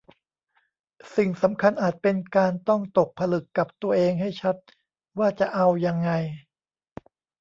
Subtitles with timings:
[1.15, 4.55] สิ่งสำคัญอาจเป็นการต้องตกผลึกกับตัวเองให้ชัด
[5.19, 6.11] ว่าจะเอายังไง